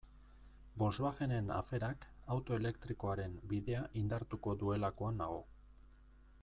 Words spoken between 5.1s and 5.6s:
nago.